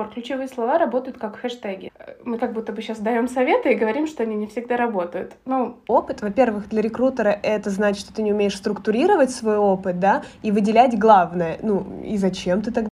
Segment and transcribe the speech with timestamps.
[0.00, 0.12] пор.
[0.12, 1.92] Ключевые слова работают как хэштеги.
[2.24, 5.34] Мы как будто бы сейчас даем советы и говорим, что они не всегда работают.
[5.44, 10.22] Ну, опыт, во-первых, для рекрутера это значит, что ты не умеешь структурировать свой опыт, да,
[10.42, 11.58] и выделять главное.
[11.62, 12.88] Ну, и зачем ты тогда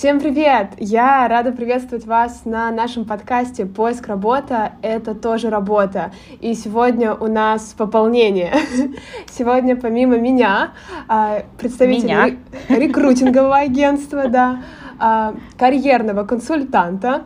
[0.00, 0.68] Всем привет!
[0.78, 6.10] Я рада приветствовать вас на нашем подкасте «Поиск работа— это тоже работа».
[6.40, 8.50] И сегодня у нас пополнение.
[9.30, 10.70] Сегодня помимо меня,
[11.06, 12.38] а, представителя
[12.70, 14.62] рекрутингового агентства, да,
[14.98, 17.24] а, карьерного консультанта,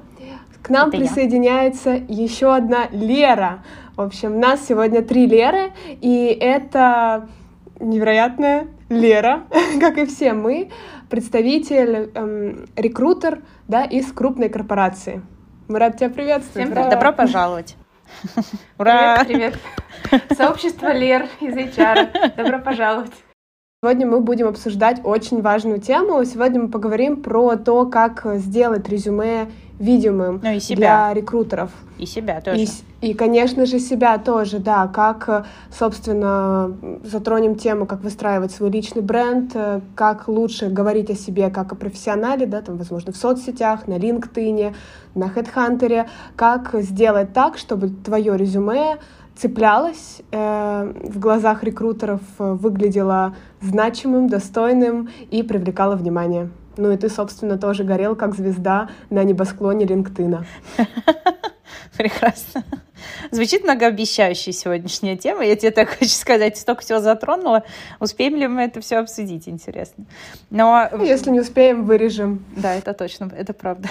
[0.61, 2.03] к нам это присоединяется я.
[2.09, 3.63] еще одна Лера.
[3.95, 5.71] В общем, у нас сегодня три Леры,
[6.01, 7.29] и это
[7.79, 9.45] невероятная Лера,
[9.81, 10.71] как и все мы,
[11.09, 15.23] представитель, эм, рекрутер да, из крупной корпорации.
[15.69, 16.71] Мы рады тебя приветствовать.
[16.71, 17.77] Всем Добро пожаловать.
[18.79, 19.25] Ура!
[19.25, 19.59] Привет,
[20.11, 20.31] привет.
[20.37, 22.37] Сообщество Лер из HR.
[22.37, 23.13] Добро пожаловать.
[23.83, 26.25] Сегодня мы будем обсуждать очень важную тему.
[26.25, 30.77] Сегодня мы поговорим про то, как сделать резюме видимым ну, и себя.
[30.77, 31.71] для рекрутеров.
[31.99, 32.63] И себя тоже.
[32.63, 32.69] И,
[33.05, 34.89] и, конечно же, себя тоже, да.
[34.89, 36.75] Как, собственно,
[37.05, 39.55] затронем тему, как выстраивать свой личный бренд,
[39.95, 44.75] как лучше говорить о себе как о профессионале, да, там, возможно, в соцсетях, на LinkedIn,
[45.15, 48.97] на HeadHunter, как сделать так, чтобы твое резюме
[49.37, 56.49] цеплялось э, в глазах рекрутеров, выглядело значимым, достойным и привлекало внимание.
[56.79, 60.47] Ну и ты, собственно, тоже горел как звезда на небосклоне Линктына.
[61.97, 62.65] Прекрасно.
[63.31, 65.45] Звучит многообещающая сегодняшняя тема.
[65.45, 67.65] Я тебе так хочу сказать, столько всего затронула.
[68.01, 70.05] Успеем ли мы это все обсудить, интересно.
[70.51, 70.89] Но...
[71.01, 72.45] Если не успеем, вырежем.
[72.57, 73.89] Да, это точно, это правда.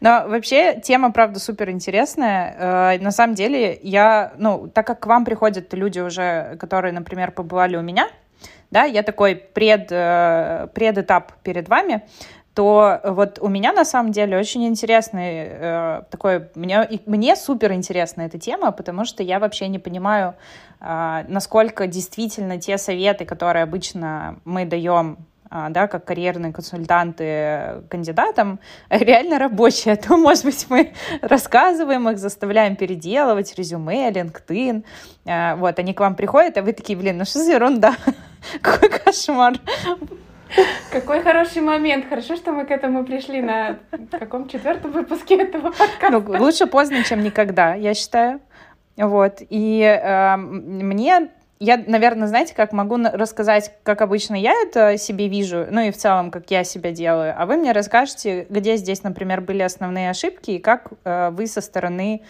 [0.00, 2.94] Но вообще тема, правда, супер интересная.
[2.94, 7.32] Э, на самом деле, я, ну, так как к вам приходят люди уже, которые, например,
[7.32, 8.08] побывали у меня,
[8.70, 12.02] да, я такой пред, э, предэтап перед вами,
[12.56, 18.22] то вот у меня на самом деле очень интересный э, такой, мне, мне супер интересна
[18.22, 20.34] эта тема, потому что я вообще не понимаю,
[20.80, 25.18] э, насколько действительно те советы, которые обычно мы даем
[25.50, 28.58] а, да, как карьерные консультанты кандидатам,
[28.90, 29.92] реально рабочие.
[29.92, 34.82] А то, может быть, мы рассказываем их, заставляем переделывать резюме, LinkedIn.
[35.58, 37.94] Вот, они к вам приходят, а вы такие, блин, ну что за ерунда?
[38.62, 39.54] Какой кошмар.
[40.92, 42.06] Какой хороший момент.
[42.08, 43.78] Хорошо, что мы к этому пришли на
[44.10, 46.10] каком четвертом выпуске этого подкаста.
[46.10, 48.40] Ну, лучше поздно, чем никогда, я считаю.
[48.96, 49.42] Вот.
[49.50, 55.66] И э, мне я, наверное, знаете, как могу рассказать, как обычно я это себе вижу,
[55.70, 59.40] ну и в целом, как я себя делаю, а вы мне расскажете, где здесь, например,
[59.40, 62.22] были основные ошибки и как э, вы со стороны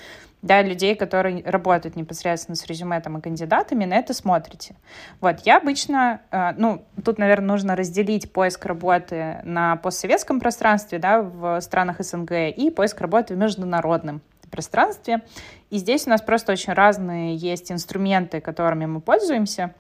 [0.47, 4.77] да, людей, которые работают непосредственно с резюме там, и кандидатами, на это смотрите.
[5.21, 11.21] Вот, я обычно, э, ну, тут, наверное, нужно разделить поиск работы на постсоветском пространстве, да,
[11.21, 15.23] в странах СНГ, и поиск работы в международном пространстве.
[15.71, 19.75] И здесь у нас просто очень разные есть инструменты, которыми мы пользуемся.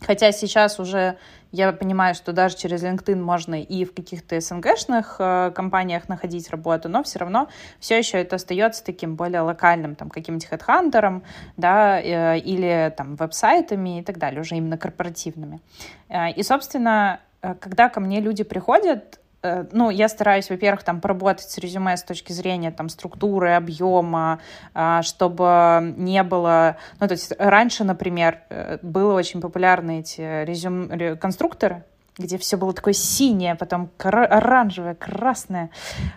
[0.00, 1.18] Хотя сейчас уже
[1.52, 6.88] я понимаю, что даже через LinkedIn можно и в каких-то СНГшных э, компаниях находить работу,
[6.88, 7.48] но все равно
[7.80, 11.24] все еще это остается таким более локальным, там, каким-то хедхантером,
[11.56, 15.60] да, э, или там веб-сайтами и так далее, уже именно корпоративными.
[16.08, 21.58] Э, и, собственно, когда ко мне люди приходят, ну, я стараюсь, во-первых, там поработать с
[21.58, 24.40] резюме с точки зрения там структуры, объема,
[24.74, 30.90] а, чтобы не было, ну, то есть раньше, например, э, было очень популярны эти резюм
[31.18, 31.84] конструкторы,
[32.20, 35.70] где все было такое синее, потом оранжевое, красное.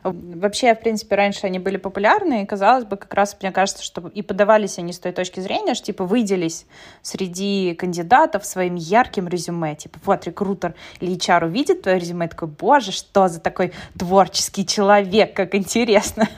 [0.04, 4.08] Вообще, в принципе, раньше они были популярны, и, казалось бы, как раз, мне кажется, что
[4.08, 6.66] и подавались они с той точки зрения, что, типа, выделись
[7.02, 9.76] среди кандидатов своим ярким резюме.
[9.76, 15.36] Типа, вот, рекрутер или HR увидит твое резюме, такой, боже, что за такой творческий человек,
[15.36, 16.28] как интересно.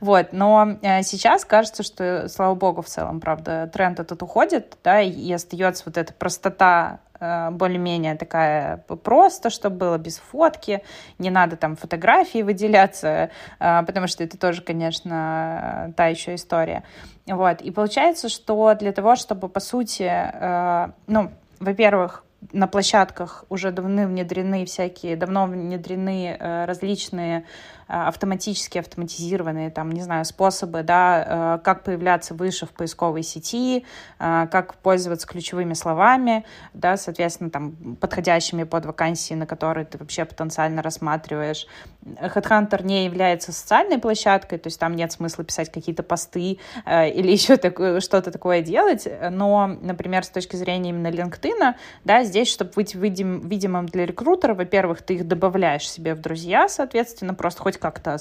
[0.00, 5.00] Вот, но э, сейчас кажется, что, слава богу, в целом, правда, тренд этот уходит, да,
[5.00, 10.82] и остается вот эта простота более-менее такая просто, чтобы было без фотки,
[11.18, 16.82] не надо там фотографии выделяться, э, потому что это тоже, конечно, та еще история.
[17.26, 17.60] Вот.
[17.60, 24.06] И получается, что для того, чтобы, по сути, э, ну, во-первых, на площадках уже давно
[24.06, 27.44] внедрены всякие, давно внедрены различные
[27.90, 33.84] автоматически автоматизированные, там, не знаю, способы, да, как появляться выше в поисковой сети,
[34.18, 40.82] как пользоваться ключевыми словами, да, соответственно, там, подходящими под вакансии, на которые ты вообще потенциально
[40.82, 41.66] рассматриваешь.
[42.04, 47.30] Headhunter не является социальной площадкой, то есть там нет смысла писать какие-то посты э, или
[47.32, 52.72] еще так, что-то такое делать, но, например, с точки зрения именно LinkedIn, да, здесь, чтобы
[52.74, 57.78] быть видим, видимым для рекрутера, во-первых, ты их добавляешь себе в друзья, соответственно, просто хоть
[57.80, 58.18] как-то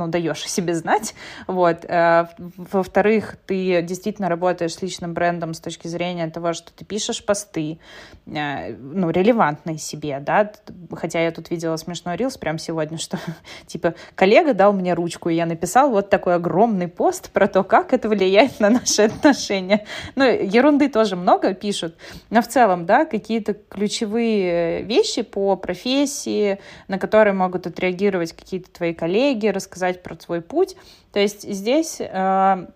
[0.00, 1.14] ну, даешь себе знать,
[1.46, 1.84] вот.
[1.84, 7.24] Э, во-вторых, ты действительно работаешь с личным брендом с точки зрения того, что ты пишешь
[7.24, 7.78] посты,
[8.26, 10.52] э, ну, релевантные себе, да,
[10.92, 13.18] хотя я тут видела смешной рилс прямо сегодня, что,
[13.66, 17.92] типа, коллега дал мне ручку, и я написал вот такой огромный пост про то, как
[17.92, 19.84] это влияет на наши отношения.
[20.16, 21.96] Ну, ерунды тоже много пишут,
[22.30, 26.58] но в целом, да, какие-то ключевые вещи по профессии,
[26.88, 30.76] на которые могут отреагировать какие-то твои коллеги, рассказать про свой путь.
[31.12, 32.66] То есть здесь э,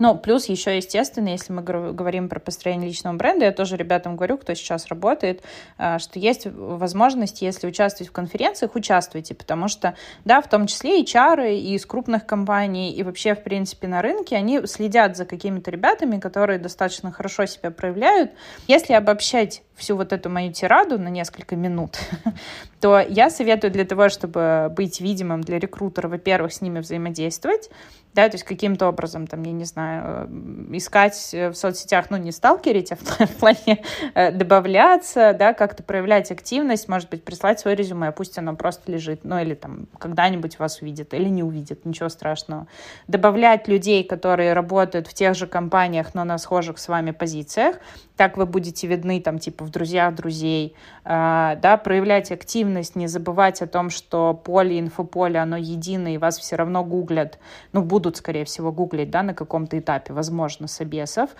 [0.00, 4.38] ну, плюс еще, естественно, если мы говорим про построение личного бренда, я тоже ребятам говорю,
[4.38, 5.42] кто сейчас работает,
[5.76, 9.94] э, что есть возможность, если участвовать в конференциях, участвуйте, потому что,
[10.24, 14.00] да, в том числе и чары и из крупных компаний, и вообще, в принципе, на
[14.00, 18.32] рынке, они следят за какими-то ребятами, которые достаточно хорошо себя проявляют.
[18.68, 21.98] Если обобщать всю вот эту мою тираду на несколько минут,
[22.80, 27.70] то я советую для того, чтобы быть видимым для рекрутера, во-первых, с ними взаимодействовать,
[28.12, 32.32] да, то есть каким-то образом, там, я не знаю, э, искать в соцсетях, ну, не
[32.32, 33.84] сталкерить, а в, в плане
[34.14, 39.20] э, добавляться, да, как-то проявлять активность, может быть, прислать свое резюме, пусть оно просто лежит,
[39.24, 42.66] ну, или там когда-нибудь вас увидит, или не увидит, ничего страшного.
[43.06, 47.76] Добавлять людей, которые работают в тех же компаниях, но на схожих с вами позициях,
[48.16, 50.74] так вы будете видны там типа в друзьях друзей,
[51.04, 56.38] э, да, проявлять активность, не забывать о том, что поле, инфополе, оно единое, и вас
[56.38, 57.38] все равно гуглят,
[57.72, 61.30] ну, будут, скорее всего, гуглить, да, на каком-то этапе, возможно, собесов,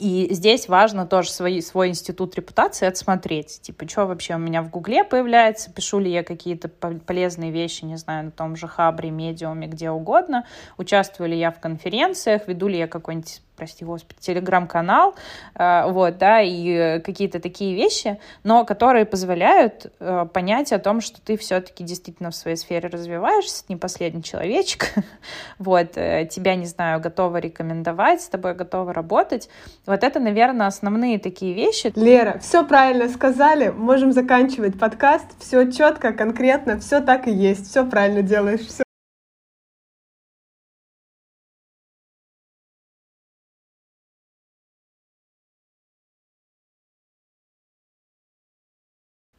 [0.00, 3.60] и здесь важно тоже свой, свой институт репутации отсмотреть.
[3.62, 7.96] Типа, что вообще у меня в Гугле появляется, пишу ли я какие-то полезные вещи, не
[7.96, 10.46] знаю, на том же Хабре, Медиуме, где угодно,
[10.78, 15.14] участвую ли я в конференциях, веду ли я какой-нибудь прости господи, телеграм-канал,
[15.54, 21.20] э, вот, да, и какие-то такие вещи, но которые позволяют э, понять о том, что
[21.20, 24.90] ты все-таки действительно в своей сфере развиваешься, не последний человечек,
[25.58, 29.48] вот, э, тебя, не знаю, готовы рекомендовать, с тобой готовы работать.
[29.86, 31.92] Вот это, наверное, основные такие вещи.
[31.96, 37.84] Лера, все правильно сказали, можем заканчивать подкаст, все четко, конкретно, все так и есть, все
[37.84, 38.83] правильно делаешь, все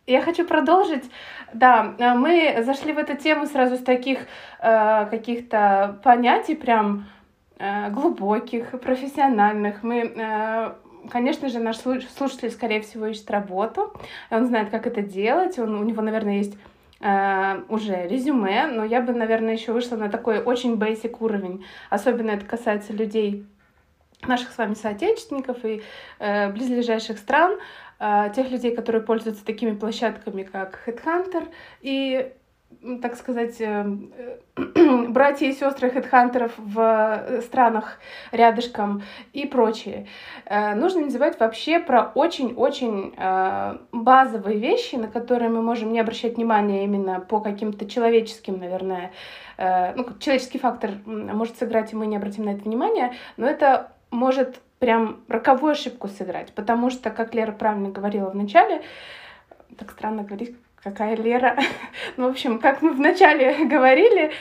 [0.08, 1.04] Я хочу продолжить.
[1.54, 4.20] Да, э, мы зашли в эту тему сразу с таких
[4.60, 7.08] э, каких-то понятий прям
[7.58, 9.82] э, глубоких, профессиональных.
[9.82, 10.74] Мы, э,
[11.10, 13.94] конечно же, наш слушатель, скорее всего, ищет работу.
[14.30, 15.58] Он знает, как это делать.
[15.58, 16.56] Он, у него, наверное, есть
[17.02, 21.66] э, уже резюме, но я бы, наверное, еще вышла на такой очень basic уровень.
[21.90, 23.48] Особенно это касается людей
[24.28, 25.82] наших с вами соотечественников и
[26.20, 27.58] э, близлежащих стран.
[27.98, 31.48] А, тех людей, которые пользуются такими площадками, как Headhunter,
[31.82, 32.34] и,
[33.02, 33.86] так сказать, э,
[35.10, 38.00] братья и сестры хедхантеров в э, странах
[38.34, 40.08] рядышком и прочее.
[40.46, 43.14] Э, нужно не забывать вообще про очень-очень
[43.92, 49.12] базовые вещи, на которые мы можем не обращать внимания именно по каким-то человеческим, наверное,
[49.58, 54.60] ну, человеческий фактор может сыграть, и мы не обратим на это внимание, но это может
[54.86, 58.84] прям роковую ошибку сыграть, потому что, как Лера правильно говорила в начале,
[59.80, 61.58] так странно говорить, какая Лера,
[62.18, 64.32] ну, в общем, как мы вначале говорили,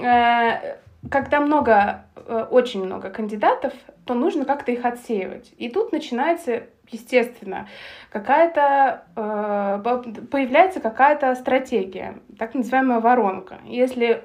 [0.00, 0.76] э,
[1.10, 3.72] когда много, э, очень много кандидатов,
[4.06, 5.52] то нужно как-то их отсеивать.
[5.58, 6.62] И тут начинается,
[6.92, 7.66] естественно,
[8.10, 13.58] какая-то, э, появляется какая-то стратегия, так называемая воронка.
[13.64, 14.22] Если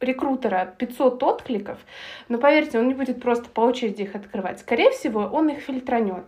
[0.00, 1.78] рекрутера 500 откликов,
[2.28, 4.60] но поверьте, он не будет просто по очереди их открывать.
[4.60, 6.24] Скорее всего, он их фильтранет.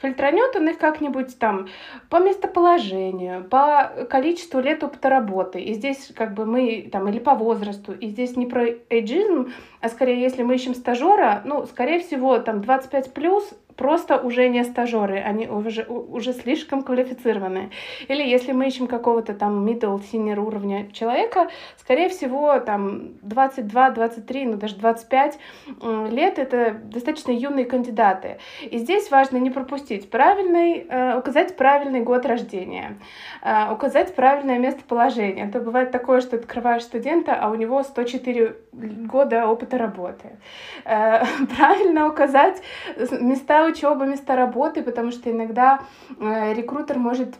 [0.00, 1.68] Фильтранет он их как-нибудь там
[2.08, 5.60] по местоположению, по количеству лет опыта работы.
[5.60, 7.92] И здесь как бы мы там или по возрасту.
[7.92, 12.62] И здесь не про эйджизм, а скорее, если мы ищем стажера, ну, скорее всего, там
[12.62, 17.70] 25 плюс просто уже не стажеры, они уже, уже слишком квалифицированные.
[18.08, 24.46] Или если мы ищем какого-то там middle, senior уровня человека, скорее всего, там 22, 23,
[24.46, 25.38] ну даже 25
[26.10, 28.38] лет— это достаточно юные кандидаты.
[28.62, 32.98] И здесь важно не пропустить правильный, э, указать правильный год рождения,
[33.42, 35.46] э, указать правильное местоположение.
[35.46, 40.30] А то бывает такое, что открываешь студента, а у него 104 года опыта работы.
[40.84, 41.22] Э,
[41.56, 42.60] правильно указать
[43.20, 45.80] места учебы, места работы, потому что иногда
[46.18, 47.34] э, рекрутер может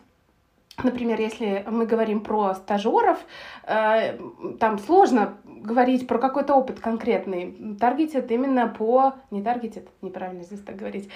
[0.84, 3.18] Например, если мы говорим про стажеров,
[3.64, 4.16] э,
[4.60, 7.76] там сложно говорить про какой-то опыт конкретный.
[7.80, 9.14] Таргетит именно по...
[9.32, 11.10] Не таргетит, неправильно здесь так говорить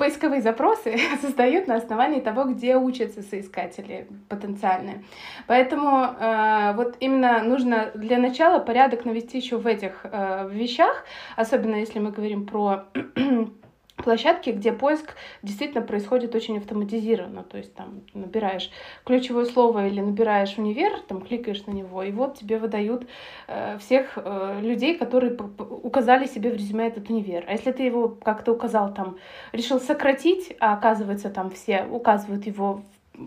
[0.00, 5.04] поисковые запросы создают на основании того, где учатся соискатели потенциальные.
[5.46, 11.04] Поэтому э, вот именно нужно для начала порядок навести еще в этих э, вещах,
[11.36, 12.84] особенно если мы говорим про
[14.02, 17.42] площадки, где поиск действительно происходит очень автоматизированно.
[17.42, 18.70] То есть там набираешь
[19.04, 23.06] ключевое слово или набираешь универ, там кликаешь на него, и вот тебе выдают
[23.48, 27.44] э, всех э, людей, которые указали себе в резюме этот универ.
[27.46, 29.18] А если ты его как-то указал там,
[29.52, 32.82] решил сократить, а оказывается там все указывают его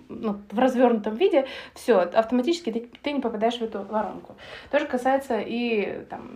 [0.09, 4.35] ну, в развернутом виде, все, автоматически ты, ты не попадаешь в эту воронку.
[4.71, 6.29] То же касается и там,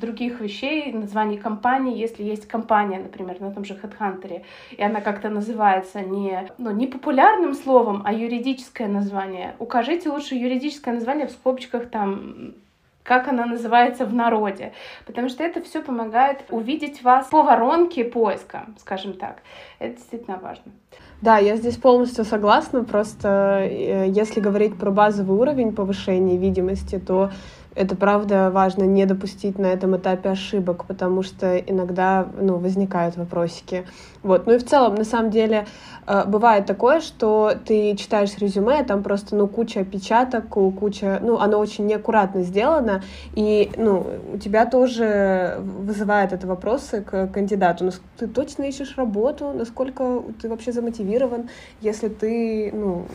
[0.00, 1.98] других вещей, названий компаний.
[1.98, 6.86] Если есть компания, например, на том же HeadHunter, и она как-то называется не, ну, не
[6.86, 12.54] популярным словом, а юридическое название, укажите лучше юридическое название в скобочках там
[13.02, 14.72] как она называется в народе,
[15.06, 19.42] потому что это все помогает увидеть вас по воронке поиска, скажем так.
[19.78, 20.72] Это действительно важно.
[21.20, 22.82] Да, я здесь полностью согласна.
[22.84, 27.30] Просто э, если говорить про базовый уровень повышения видимости, то
[27.74, 33.86] это правда важно не допустить на этом этапе ошибок, потому что иногда ну, возникают вопросики.
[34.22, 34.46] Вот.
[34.46, 35.66] Ну и в целом, на самом деле,
[36.06, 41.58] э, бывает такое, что ты читаешь резюме, там просто ну, куча опечаток, куча, ну, оно
[41.58, 43.02] очень неаккуратно сделано,
[43.34, 47.84] и ну, у тебя тоже вызывает это вопросы к кандидату.
[47.84, 51.48] Ну, ты точно ищешь работу, насколько ты вообще замотивирован,
[51.80, 53.06] если ты ну,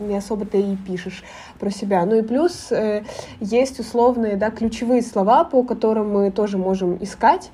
[0.00, 1.22] не особо-то и пишешь
[1.58, 2.04] про себя.
[2.04, 3.04] Ну и плюс э,
[3.40, 7.50] есть условные да, ключевые слова, по которым мы тоже можем искать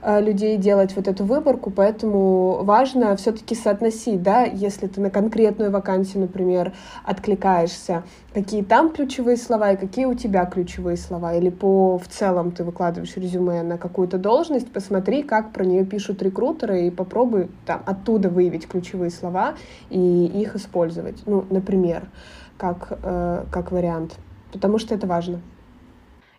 [0.00, 5.70] э, людей делать вот эту выборку, поэтому важно все-таки соотносить, да, если ты на конкретную
[5.70, 6.72] вакансию, например,
[7.04, 12.52] откликаешься, какие там ключевые слова и какие у тебя ключевые слова, или по в целом
[12.52, 17.82] ты выкладываешь резюме на какую-то должность, посмотри, как про нее пишут рекрутеры, и попробуй там
[17.86, 19.54] оттуда выявить ключевые слова
[19.90, 22.08] и их использовать, ну, например,
[22.56, 24.12] как, э, как вариант,
[24.52, 25.40] потому что это важно.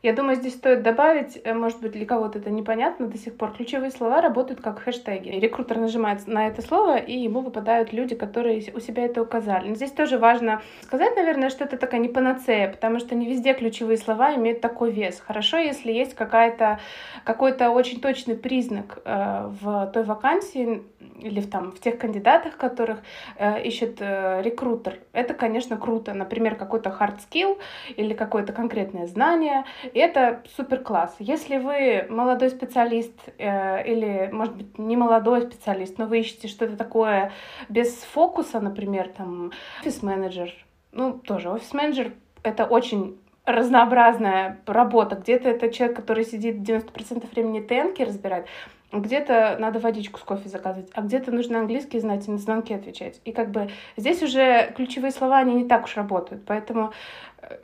[0.03, 3.53] Я думаю, здесь стоит добавить, э, может быть, для кого-то это непонятно до сих пор,
[3.53, 5.29] ключевые слова работают как хэштеги.
[5.29, 9.69] Рекрутер нажимает на это слово, и ему выпадают люди, которые у себя это указали.
[9.69, 13.53] Но здесь тоже важно сказать, наверное, что это такая не панацея, потому что не везде
[13.53, 15.23] ключевые слова имеют такой вес.
[15.25, 16.81] Хорошо, если есть какая-то,
[17.23, 20.83] какой-то очень точный признак э, в той вакансии
[21.21, 22.99] или в, там, в тех кандидатах, которых
[23.37, 24.99] э, ищет э, рекрутер.
[25.13, 26.13] Это, конечно, круто.
[26.13, 27.57] Например, какой-то hard skill
[27.95, 29.63] или какое-то конкретное знание,
[29.99, 31.15] это супер класс.
[31.19, 36.75] Если вы молодой специалист э, или, может быть, не молодой специалист, но вы ищете что-то
[36.77, 37.31] такое
[37.69, 40.53] без фокуса, например, там, офис-менеджер,
[40.91, 45.15] ну, тоже офис-менеджер— это очень разнообразная работа.
[45.15, 48.47] Где-то это человек, который сидит 90% времени ТНК разбирает,
[48.91, 53.19] где-то надо водичку с кофе заказывать, а где-то нужно английский знать и на звонки отвечать.
[53.25, 56.93] И как бы здесь уже ключевые слова, они не так уж работают, поэтому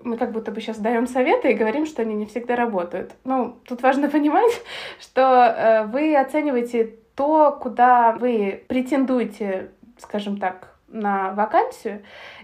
[0.03, 3.11] мы как будто бы сейчас даем советы и говорим, что они не всегда работают.
[3.23, 4.51] Ну, тут важно понимать,
[4.99, 12.01] что э, вы оцениваете то, куда вы претендуете, скажем так, на вакансию,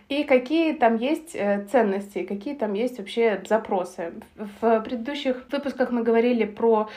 [0.10, 4.14] и какие там есть э, ценности, какие там есть вообще запросы.
[4.36, 6.90] В предыдущих выпусках мы говорили про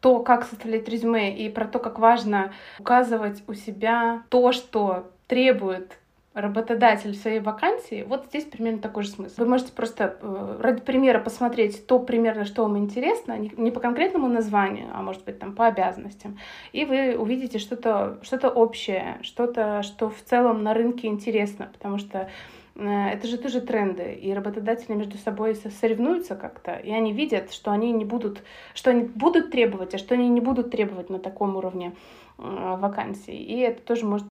[0.00, 5.99] то, как составлять резюме и про то, как важно указывать у себя то, что требует
[6.32, 9.34] работодатель своей вакансии, вот здесь примерно такой же смысл.
[9.38, 14.28] Вы можете просто э, ради примера посмотреть то примерно, что вам интересно, не по конкретному
[14.28, 16.38] названию, а может быть там по обязанностям,
[16.72, 22.28] и вы увидите что-то что общее, что-то, что в целом на рынке интересно, потому что
[22.80, 27.70] Э, это же тоже тренды, и работодатели между собой соревнуются как-то, и они видят, что
[27.70, 28.42] они не будут,
[28.74, 31.94] что они будут требовать, а что они не будут требовать на таком уровне
[32.38, 32.42] э,
[32.78, 33.36] вакансий.
[33.36, 34.26] И это тоже может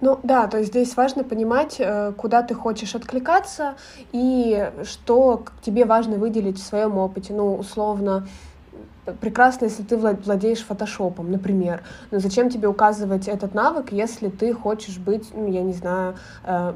[0.00, 3.74] ну да, то есть здесь важно понимать, э, куда ты хочешь откликаться
[4.12, 7.34] и что тебе важно выделить в своем опыте.
[7.34, 8.28] Ну, условно,
[9.20, 11.82] прекрасно, если ты владеешь фотошопом, например.
[12.10, 16.74] Но зачем тебе указывать этот навык, если ты хочешь быть, ну, я не знаю, э,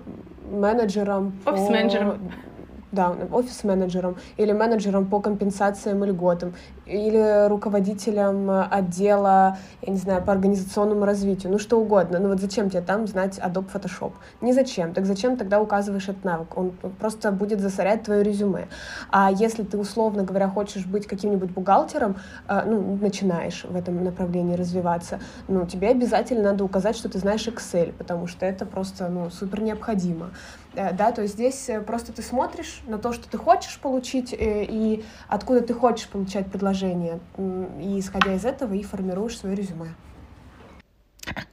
[0.50, 2.18] менеджером Офис-менеджером.
[2.18, 2.51] по
[2.92, 6.54] да, офис-менеджером или менеджером по компенсациям и льготам,
[6.86, 12.18] или руководителем отдела, я не знаю, по организационному развитию, ну что угодно.
[12.18, 14.12] Ну вот зачем тебе там знать Adobe Photoshop?
[14.40, 14.92] Не зачем.
[14.92, 16.56] Так зачем тогда указываешь этот навык?
[16.56, 18.68] Он просто будет засорять твое резюме.
[19.10, 22.16] А если ты, условно говоря, хочешь быть каким-нибудь бухгалтером,
[22.48, 27.46] э, ну, начинаешь в этом направлении развиваться, ну, тебе обязательно надо указать, что ты знаешь
[27.46, 30.30] Excel, потому что это просто, ну, супер необходимо.
[30.74, 34.32] Э, да, то есть здесь э, просто ты смотришь на то, что ты хочешь получить
[34.32, 39.88] э, и откуда ты хочешь получать предложение, и исходя из этого и формируешь свое резюме.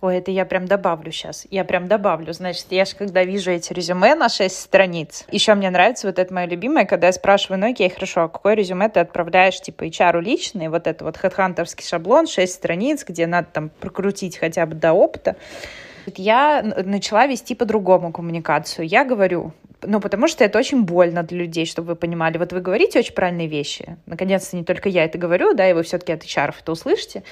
[0.01, 1.45] Ой, это я прям добавлю сейчас.
[1.51, 2.33] Я прям добавлю.
[2.33, 6.33] Значит, я же когда вижу эти резюме на 6 страниц, еще мне нравится вот это
[6.33, 10.21] мое любимое, когда я спрашиваю, ну окей, хорошо, а какое резюме ты отправляешь, типа, HR
[10.21, 14.93] личный, вот это вот хедхантерский шаблон, 6 страниц, где надо там прокрутить хотя бы до
[14.93, 15.35] опыта.
[16.17, 18.87] Я начала вести по-другому коммуникацию.
[18.87, 19.51] Я говорю,
[19.81, 22.37] ну, потому что это очень больно для людей, чтобы вы понимали.
[22.37, 23.97] Вот вы говорите очень правильные вещи.
[24.05, 27.23] Наконец-то не только я это говорю, да, и вы все-таки от HR это услышите,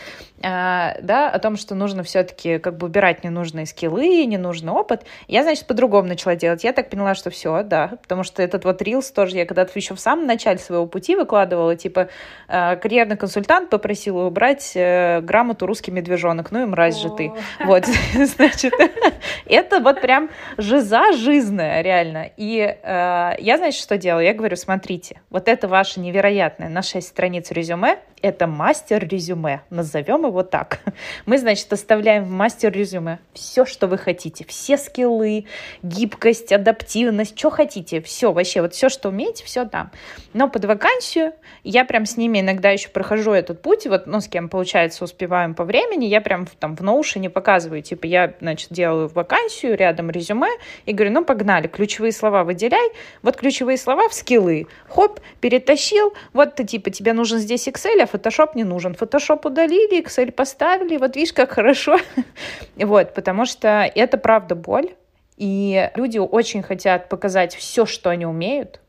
[0.42, 5.04] а, да, о том, что нужно все-таки как бы убирать ненужные скиллы, ненужный опыт.
[5.28, 6.64] Я, значит, по-другому начала делать.
[6.64, 9.96] Я так поняла, что все, да, потому что этот вот Reels тоже я когда-то еще
[9.96, 12.10] в самом начале своего пути выкладывала, типа,
[12.48, 17.32] а, карьерный консультант попросил убрать э, грамоту русский медвежонок, ну и мразь же ты.
[17.64, 18.74] Вот, значит,
[19.46, 22.30] это вот прям жиза жизненная, реально.
[22.38, 24.24] И э, я, значит, что делаю?
[24.24, 30.26] Я говорю, смотрите, вот это ваше невероятное на 6 страниц резюме, это мастер резюме, назовем
[30.26, 30.80] его так.
[31.26, 35.46] Мы, значит, оставляем в мастер резюме все, что вы хотите, все скиллы,
[35.82, 39.92] гибкость, адаптивность, что хотите, все, вообще, вот все, что умеете, все там.
[40.34, 44.28] Но под вакансию я прям с ними иногда еще прохожу этот путь, вот, ну, с
[44.28, 49.08] кем, получается, успеваем по времени, я прям там в ноушене показываю, типа, я, значит, делаю
[49.08, 50.50] вакансию, рядом резюме,
[50.86, 52.92] и говорю, ну, погнали, ключевые слова выделяй,
[53.22, 58.06] вот ключевые слова в скиллы, хоп, перетащил, вот ты, типа, тебе нужен здесь Excel, а
[58.06, 58.94] Photoshop не нужен.
[58.94, 61.98] Photoshop удалили, Excel поставили, вот видишь, как хорошо.
[62.76, 64.96] вот, потому что это правда боль,
[65.38, 68.80] и люди очень хотят показать все, что они умеют,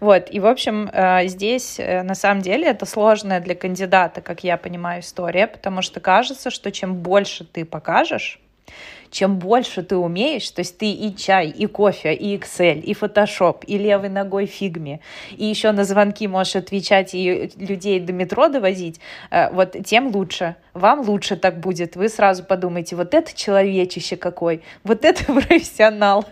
[0.00, 4.44] вот, и, в общем, э, здесь, э, на самом деле, это сложная для кандидата, как
[4.44, 8.40] я понимаю, история, потому что кажется, что чем больше ты покажешь,
[9.12, 13.64] чем больше ты умеешь, то есть ты и чай, и кофе, и Excel, и Photoshop,
[13.66, 15.00] и левой ногой фигме,
[15.36, 19.00] и еще на звонки можешь отвечать и людей до метро довозить,
[19.30, 20.56] э, вот тем лучше.
[20.72, 21.96] Вам лучше так будет.
[21.96, 26.24] Вы сразу подумаете, вот это человечище какой, вот это профессионал.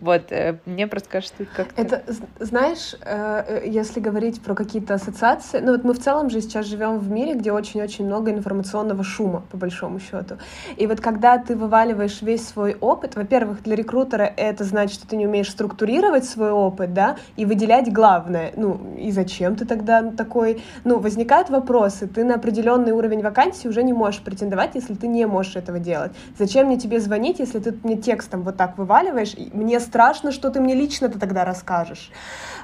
[0.00, 2.02] Вот, э, мне просто кажется, как Это,
[2.40, 6.98] знаешь, э, если говорить про какие-то ассоциации, ну вот мы в целом же сейчас живем
[6.98, 10.38] в мире, где очень-очень много информационного шума, по большому счету.
[10.76, 13.16] И вот когда ты вываливаешь весь свой опыт.
[13.16, 17.92] Во-первых, для рекрутера это значит, что ты не умеешь структурировать свой опыт, да, и выделять
[17.92, 18.52] главное.
[18.56, 20.62] Ну, и зачем ты тогда такой?
[20.84, 22.06] Ну, возникают вопросы.
[22.06, 26.12] Ты на определенный уровень вакансии уже не можешь претендовать, если ты не можешь этого делать.
[26.38, 29.34] Зачем мне тебе звонить, если ты мне текстом вот так вываливаешь?
[29.52, 32.10] Мне страшно, что ты мне лично это тогда расскажешь.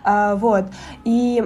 [0.02, 0.64] А, вот.
[1.04, 1.44] И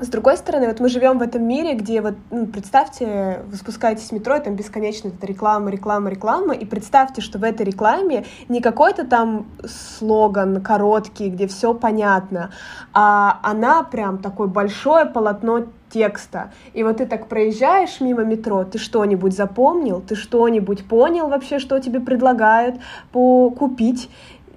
[0.00, 4.08] с другой стороны, вот мы живем в этом мире, где вот, ну, представьте, вы спускаетесь
[4.08, 8.24] в метро, и там бесконечно это реклама, реклама, реклама, и представьте, что в этой рекламе
[8.48, 12.50] не какой-то там слоган короткий, где все понятно,
[12.92, 16.52] а она прям такое большое полотно текста.
[16.72, 21.78] И вот ты так проезжаешь мимо метро, ты что-нибудь запомнил, ты что-нибудь понял вообще, что
[21.80, 22.76] тебе предлагают
[23.12, 24.08] купить,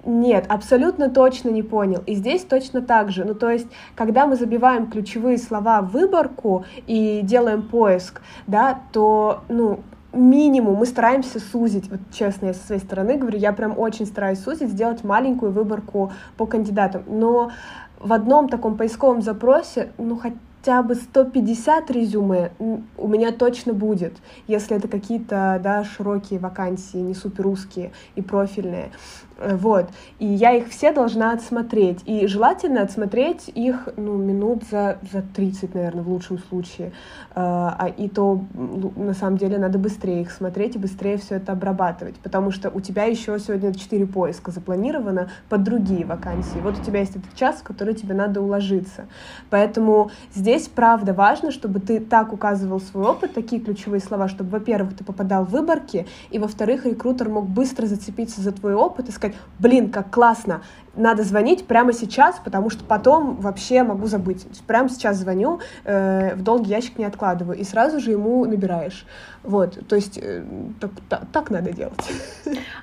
[0.04, 2.02] нет, абсолютно точно не понял.
[2.06, 3.24] И здесь точно так же.
[3.24, 9.44] Ну, то есть, когда мы забиваем ключевые слова в выборку и делаем поиск, да, то,
[9.48, 9.80] ну,
[10.12, 14.40] минимум мы стараемся сузить, вот честно, я со своей стороны говорю, я прям очень стараюсь
[14.40, 17.02] сузить, сделать маленькую выборку по кандидатам.
[17.06, 17.50] Но
[17.98, 24.14] в одном таком поисковом запросе, ну, хотя бы 150 резюме у меня точно будет,
[24.46, 28.90] если это какие-то да, широкие вакансии, не супер узкие и профильные.
[29.38, 29.88] Э, вот.
[30.18, 32.00] И я их все должна отсмотреть.
[32.06, 36.92] И желательно отсмотреть их ну, минут за, за 30, наверное, в лучшем случае.
[37.34, 41.52] Э, а и то, на самом деле, надо быстрее их смотреть и быстрее все это
[41.52, 42.16] обрабатывать.
[42.16, 46.58] Потому что у тебя еще сегодня 4 поиска запланировано под другие вакансии.
[46.62, 49.06] Вот у тебя есть этот час, в который тебе надо уложиться.
[49.50, 54.96] Поэтому здесь правда, важно, чтобы ты так указывал свой опыт, такие ключевые слова, чтобы, во-первых,
[54.96, 59.36] ты попадал в выборки, и, во-вторых, рекрутер мог быстро зацепиться за твой опыт и сказать,
[59.58, 60.62] блин, как классно,
[60.96, 64.46] надо звонить прямо сейчас, потому что потом вообще могу забыть.
[64.66, 69.06] Прямо сейчас звоню, э, в долгий ящик не откладываю, и сразу же ему набираешь.
[69.42, 70.44] Вот, то есть э,
[70.80, 72.12] так, так, так надо делать.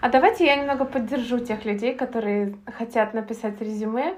[0.01, 4.15] А давайте я немного поддержу тех людей, которые хотят написать резюме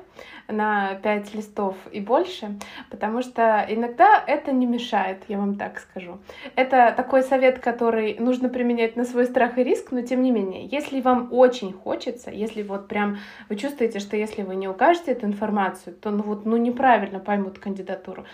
[0.47, 6.19] на 5 листов и больше, потому что иногда это не мешает, я вам так скажу.
[6.55, 10.65] Это такой совет, который нужно применять на свой страх и риск, но тем не менее,
[10.65, 13.17] если вам очень хочется, если вот прям
[13.49, 17.59] вы чувствуете, что если вы не укажете эту информацию, то ну вот ну неправильно поймут
[17.59, 18.25] кандидатуру,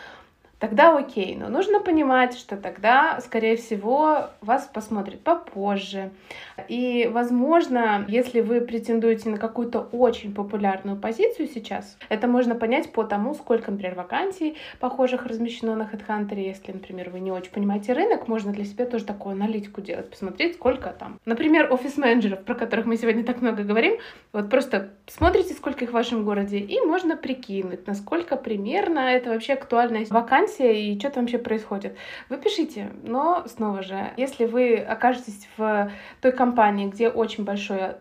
[0.60, 1.36] тогда окей.
[1.36, 6.12] Но нужно понимать, что тогда, скорее всего, вас посмотрят попозже.
[6.68, 13.04] И, возможно, если вы претендуете на какую-то очень популярную позицию сейчас, это можно понять по
[13.04, 16.40] тому, сколько, например, вакансий похожих размещено на HeadHunter.
[16.40, 20.56] Если, например, вы не очень понимаете рынок, можно для себя тоже такую аналитику делать, посмотреть,
[20.56, 21.20] сколько там.
[21.26, 23.98] Например, офис-менеджеров, про которых мы сегодня так много говорим,
[24.34, 29.54] вот просто смотрите, сколько их в вашем городе, и можно прикинуть, насколько примерно это вообще
[29.54, 31.98] актуальная вакансия и что там вообще происходит.
[32.30, 35.92] Вы пишите, но снова же, если вы окажетесь в
[36.22, 37.96] той компании, где очень большой э,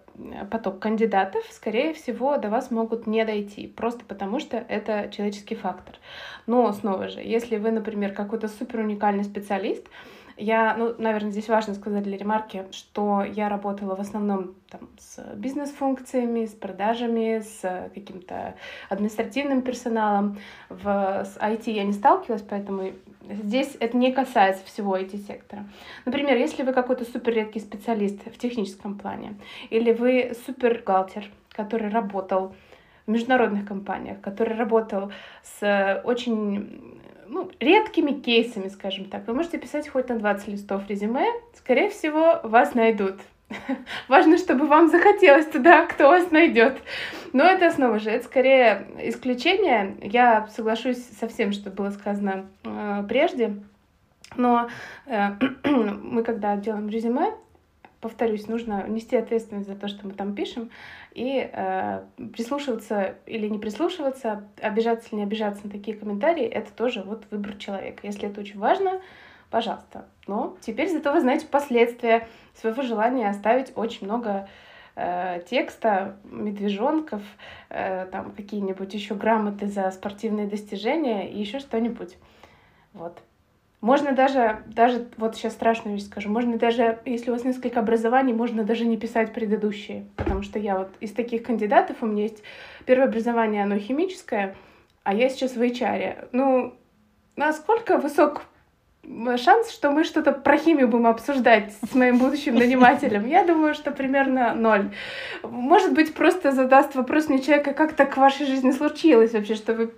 [0.51, 5.97] поток кандидатов, скорее всего, до вас могут не дойти, просто потому что это человеческий фактор.
[6.47, 9.87] Но снова же, если вы, например, какой-то супер уникальный специалист,
[10.39, 15.19] я, ну, наверное, здесь важно сказать для ремарки, что я работала в основном там, с
[15.35, 18.55] бизнес-функциями, с продажами, с каким-то
[18.89, 20.39] административным персоналом.
[20.69, 20.87] В,
[21.25, 22.93] с IT я не сталкивалась, поэтому
[23.29, 25.65] здесь это не касается всего IT-сектора.
[26.05, 29.35] Например, если вы какой-то супер редкий специалист в техническом плане,
[29.71, 32.55] или вы супер галтер, который работал
[33.07, 35.11] в международных компаниях, который работал
[35.43, 36.98] с очень
[37.29, 39.27] ну, редкими кейсами, скажем так.
[39.27, 43.17] Вы можете писать хоть на 20 листов резюме, скорее всего, вас найдут.
[44.09, 46.79] Важно, чтобы вам захотелось туда, кто вас найдет.
[47.33, 49.97] Но это снова же, это скорее исключение.
[50.03, 53.57] Я соглашусь со всем, что было сказано э, прежде.
[54.37, 54.69] Но
[55.07, 55.31] э,
[55.65, 57.33] мы, когда делаем резюме,
[58.01, 60.71] повторюсь, нужно нести ответственность за то, что мы там пишем,
[61.13, 67.03] и э, прислушиваться или не прислушиваться, обижаться или не обижаться на такие комментарии, это тоже
[67.03, 68.07] вот выбор человека.
[68.07, 69.01] Если это очень важно,
[69.51, 70.07] пожалуйста.
[70.27, 74.49] Но теперь зато вы знаете последствия своего желания оставить очень много
[74.95, 77.23] э, текста, медвежонков,
[77.71, 82.17] э, там какие-нибудь еще грамоты за спортивные достижения и еще что-нибудь.
[82.93, 83.21] Вот.
[83.81, 88.33] Можно даже, даже, вот сейчас страшную вещь скажу, можно даже, если у вас несколько образований,
[88.33, 92.43] можно даже не писать предыдущие, потому что я вот из таких кандидатов, у меня есть
[92.87, 94.57] первое образование, оно химическое,
[95.05, 96.29] а я сейчас в HR.
[96.33, 96.75] Ну,
[97.37, 98.43] насколько высок
[99.37, 103.27] шанс, что мы что-то про химию будем обсуждать с моим будущим нанимателем?
[103.27, 104.91] Я думаю, что примерно ноль.
[105.43, 109.73] Может быть, просто задаст вопрос мне человека, как так в вашей жизни случилось вообще, что
[109.73, 109.93] вы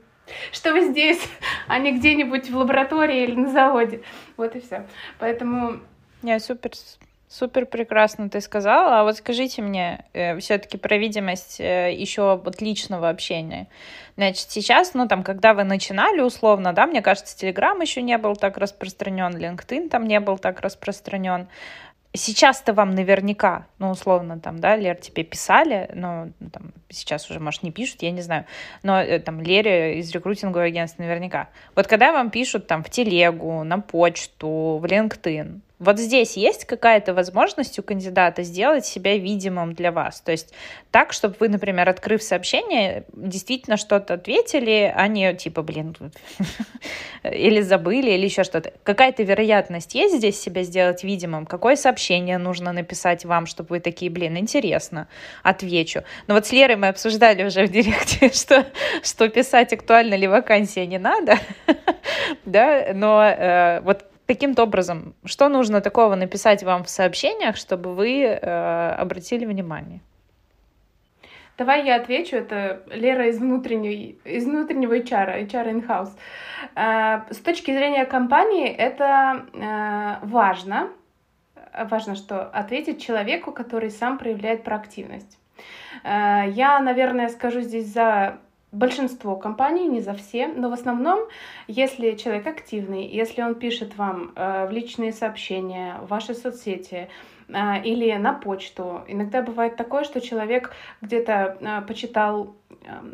[0.52, 1.20] что вы здесь,
[1.68, 4.02] а не где-нибудь в лаборатории или на заводе.
[4.36, 4.86] Вот и все.
[5.18, 5.80] Поэтому...
[6.22, 6.72] Не, супер,
[7.32, 8.98] Супер прекрасно ты сказала.
[8.98, 13.68] А вот скажите мне э, все-таки про видимость э, еще вот личного общения.
[14.16, 18.34] Значит, сейчас, ну там, когда вы начинали условно, да, мне кажется, Телеграм еще не был
[18.34, 21.46] так распространен, LinkedIn там не был так распространен
[22.12, 27.62] сейчас-то вам наверняка, ну, условно, там, да, Лер, тебе писали, ну, там, сейчас уже, может,
[27.62, 28.46] не пишут, я не знаю,
[28.82, 31.48] но э, там Лере из рекрутингового агентства наверняка.
[31.76, 37.14] Вот когда вам пишут там в телегу, на почту, в LinkedIn, вот здесь есть какая-то
[37.14, 40.20] возможность у кандидата сделать себя видимым для вас?
[40.20, 40.52] То есть
[40.90, 45.96] так, чтобы вы, например, открыв сообщение, действительно что-то ответили, а не типа, блин,
[47.24, 48.74] или забыли, или еще что-то.
[48.82, 51.46] Какая-то вероятность есть здесь себя сделать видимым?
[51.46, 55.08] Какое сообщение нужно написать вам, чтобы вы такие, блин, интересно,
[55.42, 56.02] отвечу.
[56.26, 58.66] Но вот с Лерой мы обсуждали уже в директе, что,
[59.02, 61.38] что писать, актуально ли вакансия, не надо,
[62.44, 68.22] да, но э, вот каким-то образом, что нужно такого написать вам в сообщениях, чтобы вы
[68.22, 70.00] э, обратили внимание?
[71.58, 72.36] Давай я отвечу.
[72.36, 76.12] Это Лера из, внутренней, из внутреннего HR, HR in-house.
[76.76, 80.88] Э, с точки зрения компании это э, важно.
[81.90, 85.38] Важно, что ответить человеку, который сам проявляет проактивность.
[86.04, 88.38] Э, я, наверное, скажу здесь за
[88.72, 91.20] большинство компаний, не за все, но в основном,
[91.66, 97.08] если человек активный, если он пишет вам э, в личные сообщения, в ваши соцсети,
[97.84, 99.02] или на почту.
[99.08, 102.54] Иногда бывает такое, что человек где-то а, почитал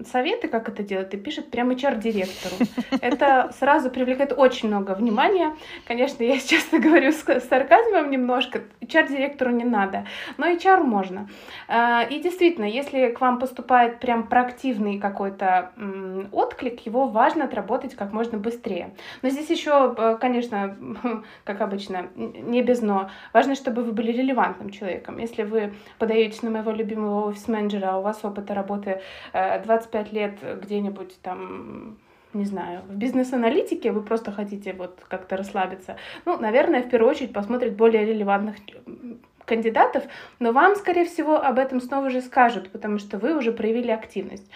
[0.05, 2.57] советы, как это делать, и пишет прямо HR-директору.
[3.01, 5.57] Это сразу привлекает очень много внимания.
[5.87, 8.63] Конечно, я сейчас говорю с сарказмом немножко.
[8.81, 11.29] HR-директору не надо, но HR можно.
[11.69, 15.73] А, и действительно, если к вам поступает прям проактивный какой-то
[16.33, 18.95] отклик, его важно отработать как можно быстрее.
[19.23, 20.77] Но здесь еще, э, конечно,
[21.45, 23.11] как обычно, не без но.
[23.33, 25.19] Важно, чтобы вы были релевантным человеком.
[25.19, 29.01] Если вы подаетесь на моего любимого офис-менеджера, а у вас опыта работы
[29.33, 31.99] э, 25 лет где-нибудь там
[32.33, 37.33] не знаю, в бизнес-аналитике вы просто хотите вот как-то расслабиться, ну, наверное, в первую очередь
[37.33, 38.57] посмотрит более релевантных
[39.47, 40.05] кандидатов,
[40.39, 44.47] но вам, скорее всего, об этом снова же скажут, потому что вы уже проявили активность.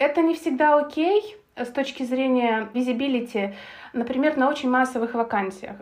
[0.00, 3.54] Это не всегда окей с точки зрения визибилити,
[3.92, 5.76] например, на очень массовых вакансиях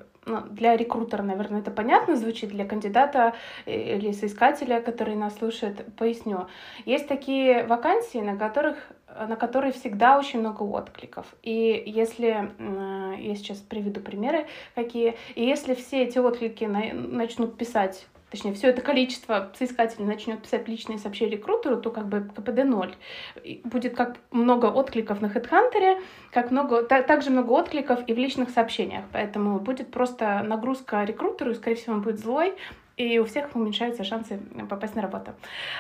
[0.51, 3.35] для рекрутера, наверное, это понятно звучит, для кандидата
[3.65, 6.47] э, или соискателя, который нас слушает, поясню.
[6.85, 8.77] Есть такие вакансии, на которых
[9.29, 11.27] на которые всегда очень много откликов.
[11.43, 12.51] И если,
[13.19, 18.83] я сейчас приведу примеры какие, и если все эти отклики начнут писать точнее, все это
[18.83, 22.95] количество соискателей начнет писать личные сообщения рекрутеру, то как бы КПД ноль.
[23.65, 28.51] Будет как много откликов на HeadHunter, как много, так, также много откликов и в личных
[28.51, 29.05] сообщениях.
[29.13, 32.55] Поэтому будет просто нагрузка рекрутеру, и, скорее всего, он будет злой,
[32.97, 35.33] и у всех уменьшаются шансы попасть на работу.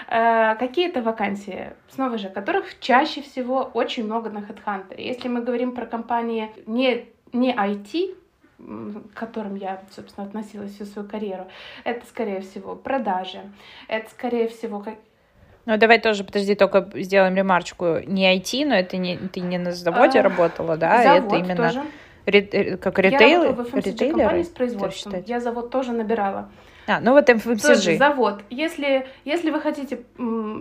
[0.09, 5.00] Э, какие-то вакансии, снова же, которых чаще всего очень много на HeadHunter.
[5.00, 8.14] Если мы говорим про компании не, не IT,
[8.59, 11.47] к которым я, собственно, относилась всю свою карьеру,
[11.85, 13.40] это, скорее всего, продажи,
[13.88, 14.95] это, скорее всего, как...
[15.66, 17.99] Ну, давай тоже, подожди, только сделаем ремарочку.
[18.07, 21.03] Не IT, но это не, ты не на заводе а, работала, да?
[21.03, 21.83] Завод это именно тоже.
[22.25, 25.25] Ре, как ритейл, я работала в компании с производством.
[25.27, 26.51] Я завод тоже набирала.
[26.87, 27.62] А, ну вот FMCG.
[27.62, 28.42] Тоже завод.
[28.49, 30.05] Если, если вы хотите,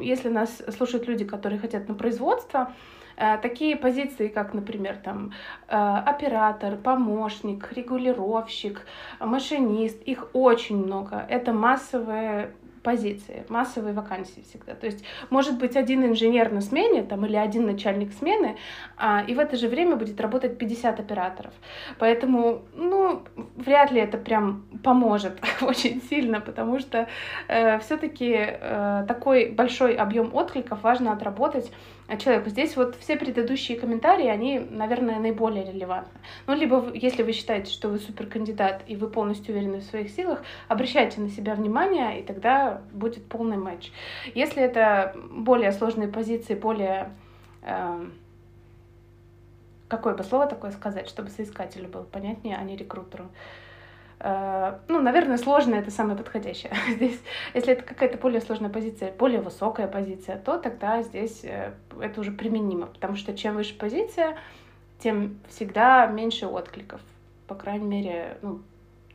[0.01, 3.04] если нас слушают люди, которые хотят на производство, Э,
[3.41, 5.31] такие позиции, как, например, там,
[5.67, 8.81] э, оператор, помощник, регулировщик,
[9.19, 11.25] машинист, их очень много.
[11.29, 12.51] Это массовые
[12.85, 14.75] позиции, массовые вакансии всегда.
[14.75, 18.57] То есть может быть один инженер на смене там, или один начальник смены,
[18.95, 21.53] а, и в это же время будет работать 50 операторов.
[21.97, 23.23] Поэтому, ну,
[23.55, 27.07] вряд ли это прям поможет очень сильно, потому что
[27.47, 31.71] э, все-таки э, такой большой объем откликов важно отработать
[32.19, 32.49] человеку.
[32.49, 36.19] Здесь вот все предыдущие комментарии, они, наверное, наиболее релевантны.
[36.45, 40.43] Ну, либо если вы считаете, что вы суперкандидат и вы полностью уверены в своих силах,
[40.67, 43.91] обращайте на себя внимание, и тогда будет полный матч.
[44.35, 47.11] Если это более сложные позиции, более...
[47.63, 48.05] Э,
[49.87, 53.29] какое бы слово такое сказать, чтобы соискателю было понятнее, а не рекрутеру?
[54.19, 56.73] Ну, наверное, сложная это самое подходящее.
[56.89, 57.19] Здесь,
[57.53, 62.31] если это какая-то более сложная позиция, более высокая позиция, то тогда здесь э, это уже
[62.31, 64.37] применимо, потому что чем выше позиция,
[64.99, 67.01] тем всегда меньше откликов.
[67.47, 68.61] По крайней мере, ну,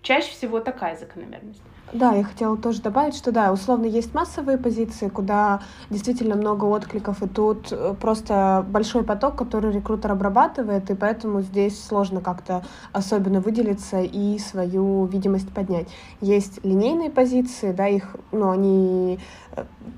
[0.03, 1.63] чаще всего такая закономерность.
[1.93, 7.21] Да, я хотела тоже добавить, что да, условно есть массовые позиции, куда действительно много откликов,
[7.23, 13.41] и тут э, просто большой поток, который рекрутер обрабатывает, и поэтому здесь сложно как-то особенно
[13.41, 15.89] выделиться и свою видимость поднять.
[16.21, 19.19] Есть линейные позиции, да, их, ну, они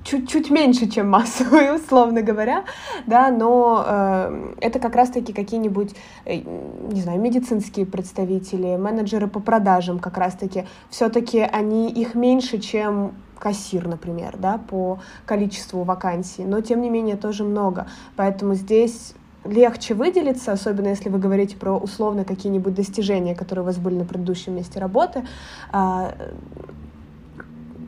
[0.03, 2.63] чуть-чуть меньше, чем массовые, условно говоря,
[3.05, 9.99] да, но э, это как раз-таки какие-нибудь, э, не знаю, медицинские представители, менеджеры по продажам
[9.99, 16.81] как раз-таки, все-таки они их меньше, чем кассир, например, да, по количеству вакансий, но тем
[16.81, 22.73] не менее тоже много, поэтому здесь легче выделиться, особенно если вы говорите про условно какие-нибудь
[22.73, 25.25] достижения, которые у вас были на предыдущем месте работы,
[25.71, 26.13] а,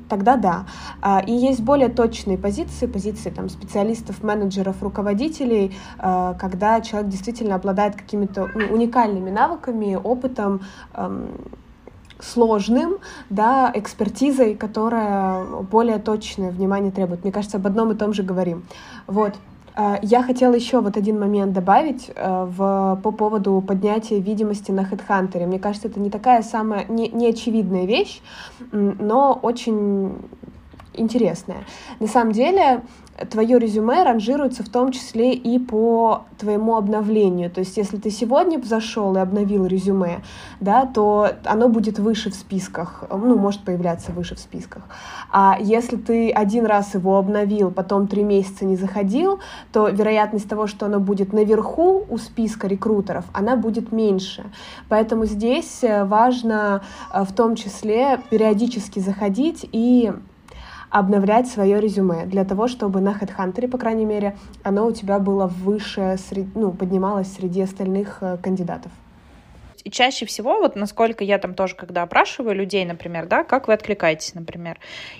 [0.10, 0.66] тогда да.
[1.02, 7.56] А, и есть более точные позиции, позиции там, специалистов, менеджеров, руководителей, а, когда человек действительно
[7.56, 10.62] обладает какими-то ну, уникальными навыками, опытом,
[12.20, 12.98] сложным,
[13.30, 17.24] да, экспертизой, которая более точное внимание требует.
[17.24, 18.64] Мне кажется, об одном и том же говорим.
[19.08, 19.34] Вот.
[19.76, 24.82] А, я хотела еще вот один момент добавить э, в, по поводу поднятия видимости на
[24.82, 25.46] HeadHunter.
[25.46, 28.22] Мне кажется, это не такая самая, не, не очевидная вещь,
[28.72, 30.14] но очень
[30.94, 31.66] интересное.
[32.00, 32.84] На самом деле,
[33.30, 37.50] твое резюме ранжируется в том числе и по твоему обновлению.
[37.50, 40.22] То есть, если ты сегодня зашел и обновил резюме,
[40.60, 44.84] да, то оно будет выше в списках, ну, может появляться выше в списках.
[45.32, 49.40] А если ты один раз его обновил, потом три месяца не заходил,
[49.72, 54.44] то вероятность того, что оно будет наверху у списка рекрутеров, она будет меньше.
[54.90, 56.82] Поэтому здесь э, важно
[57.14, 60.12] э, в том числе периодически заходить и
[60.90, 65.48] обновлять свое резюме для того, чтобы на HeadHunter, по крайней мере, оно у тебя было
[65.48, 66.18] выше,
[66.56, 68.92] ну, поднималось среди остальных э, кандидатов.
[69.86, 73.74] И чаще всего, вот насколько я там тоже, когда опрашиваю людей, например, да, как вы
[73.74, 74.80] откликаетесь, например.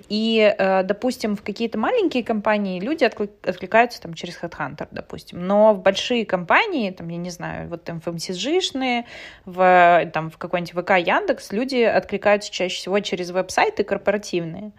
[0.10, 5.46] И, э, допустим, в какие-то маленькие компании люди откликаются там через HeadHunter, допустим.
[5.46, 9.04] Но в большие компании, там, я не знаю, вот там FMCG-шные,
[9.46, 14.72] в, там, в какой-нибудь ВК Яндекс, люди откликаются чаще всего через веб-сайты корпоративные.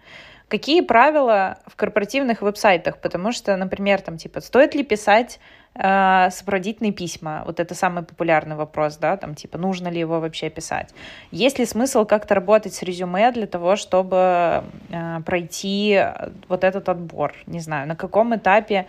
[0.47, 2.99] Какие правила в корпоративных веб-сайтах?
[2.99, 5.41] Потому что, например, там, типа, стоит ли писать
[5.75, 7.43] э, сопроводительные письма?
[7.45, 10.93] Вот это самый популярный вопрос, да, там, типа, нужно ли его вообще писать?
[11.31, 16.01] Есть ли смысл как-то работать с резюме для того, чтобы э, пройти
[16.47, 17.33] вот этот отбор?
[17.45, 18.87] Не знаю, на каком этапе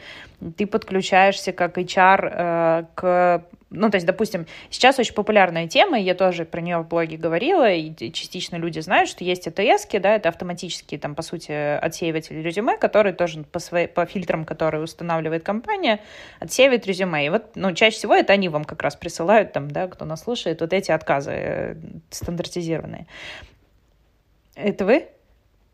[0.57, 6.15] ты подключаешься как HR э, к ну, то есть, допустим, сейчас очень популярная тема, я
[6.15, 10.31] тоже про нее в блоге говорила, и частично люди знают, что есть АТС, да, это
[10.31, 16.01] автоматические, там, по сути, отсеиватели резюме, которые тоже по, своей, по фильтрам, которые устанавливает компания,
[16.41, 17.27] отсеивает резюме.
[17.27, 20.23] И вот, ну, чаще всего это они вам как раз присылают, там, да, кто нас
[20.23, 21.75] слушает, вот эти отказы э,
[22.11, 23.07] стандартизированные.
[24.55, 25.09] Это вы?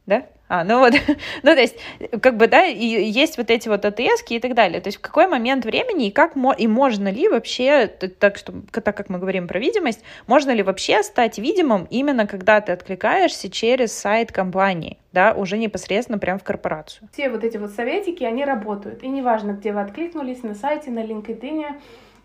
[0.07, 0.27] Да?
[0.55, 0.93] А, ну вот,
[1.43, 1.77] ну то есть,
[2.23, 4.81] как бы, да, и есть вот эти вот АТС и так далее.
[4.81, 8.97] То есть в какой момент времени и как, и можно ли вообще, так, что, так
[8.97, 13.93] как мы говорим про видимость, можно ли вообще стать видимым именно когда ты откликаешься через
[13.93, 17.09] сайт компании, да, уже непосредственно прямо в корпорацию?
[17.13, 19.03] Все вот эти вот советики, они работают.
[19.03, 21.65] И неважно, где вы откликнулись, на сайте, на LinkedIn,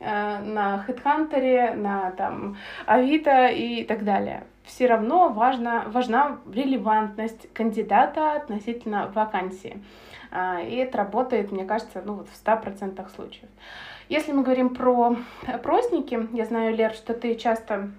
[0.01, 8.33] э, на HeadHunter, на там Авито и так далее все равно важна, важна релевантность кандидата
[8.33, 9.83] относительно вакансии.
[10.31, 13.49] А, и это работает, мне кажется, ну, вот в 100% случаев.
[14.09, 17.89] Если мы говорим про опросники, я знаю, Лер, что ты часто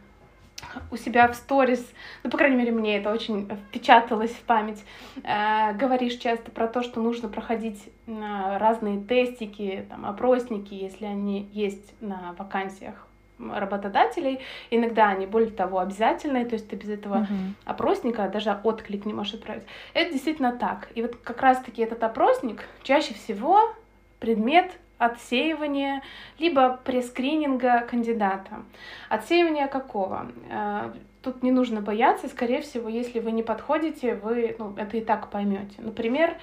[0.93, 1.85] у себя в сторис,
[2.23, 4.85] ну, по крайней мере, мне это очень впечаталось в память,
[5.25, 11.49] э, говоришь часто про то, что нужно проходить э, разные тестики, там, опросники, если они
[11.53, 13.10] есть на вакансиях
[13.55, 14.41] работодателей.
[14.71, 17.55] Иногда они, более того, обязательные, то есть ты без этого uh-huh.
[17.65, 19.65] опросника даже отклик не можешь отправить.
[19.95, 20.89] Это действительно так.
[20.95, 23.61] И вот как раз-таки этот опросник чаще всего
[24.19, 26.03] предмет отсеивания,
[26.39, 28.63] либо прескрининга кандидата.
[29.09, 30.31] Отсеивание какого?
[30.51, 35.01] Э, тут не нужно бояться, скорее всего, если вы не подходите, вы ну, это и
[35.01, 35.77] так поймете.
[35.79, 36.37] Например,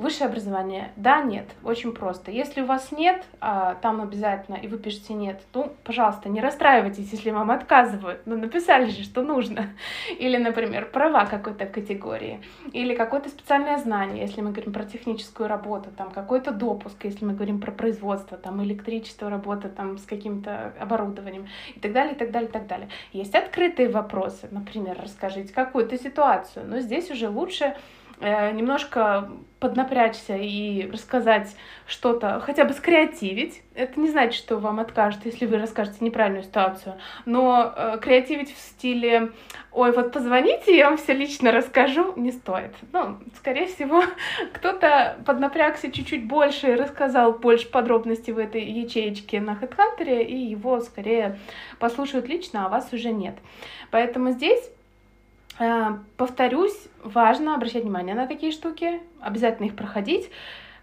[0.00, 0.92] Высшее образование?
[0.96, 1.44] Да, нет.
[1.62, 2.30] Очень просто.
[2.30, 7.12] Если у вас нет, а, там обязательно, и вы пишете нет, ну, пожалуйста, не расстраивайтесь,
[7.12, 8.22] если вам отказывают.
[8.24, 9.66] Ну, написали же, что нужно.
[10.18, 12.40] Или, например, права какой-то категории.
[12.72, 17.34] Или какое-то специальное знание, если мы говорим про техническую работу, там, какой-то допуск, если мы
[17.34, 22.30] говорим про производство, там, электричество, работа там с каким-то оборудованием и так далее, и так
[22.30, 22.88] далее, и так далее.
[23.12, 27.76] Есть открытые вопросы, например, расскажите какую-то ситуацию, но здесь уже лучше
[28.20, 29.30] немножко
[29.60, 31.54] поднапрячься и рассказать
[31.86, 33.62] что-то, хотя бы скреативить.
[33.74, 38.58] Это не значит, что вам откажут, если вы расскажете неправильную ситуацию, но э, креативить в
[38.58, 39.32] стиле
[39.70, 42.74] «Ой, вот позвоните, я вам все лично расскажу» не стоит.
[42.92, 44.02] Ну, скорее всего,
[44.54, 50.80] кто-то поднапрягся чуть-чуть больше и рассказал больше подробностей в этой ячеечке на HeadHunter, и его
[50.80, 51.38] скорее
[51.78, 53.36] послушают лично, а вас уже нет.
[53.90, 54.79] Поэтому здесь Э,
[56.16, 60.30] повторюсь, важно обращать внимание на такие штуки, обязательно их проходить,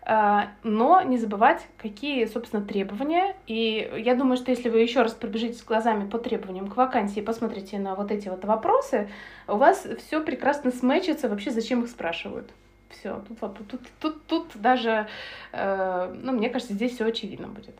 [0.05, 3.35] э, но не забывать, какие, собственно, требования.
[3.47, 7.25] И я думаю, что если вы еще раз пробежите глазами по требованиям к вакансии и
[7.25, 9.09] посмотрите на вот эти вот вопросы,
[9.47, 12.51] у вас все прекрасно сметчится вообще, зачем их спрашивают.
[12.89, 15.07] Все, тут, тут, тут, тут даже,
[15.53, 17.75] э, ну, мне кажется, здесь все очевидно будет.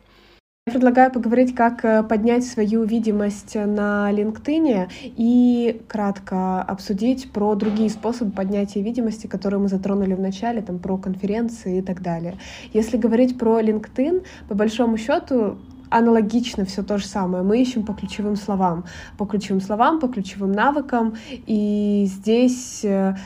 [0.68, 7.88] Я предлагаю поговорить, как э, поднять свою видимость на LinkedIn и кратко обсудить про другие
[7.88, 12.34] способы поднятия видимости, которые мы затронули в начале, там, про конференции и так далее.
[12.74, 15.56] Если говорить про LinkedIn, по большому счету,
[15.88, 17.42] аналогично все то же самое.
[17.42, 18.84] Мы ищем по ключевым словам,
[19.16, 21.14] по ключевым словам, по ключевым навыкам,
[21.46, 23.16] и здесь э,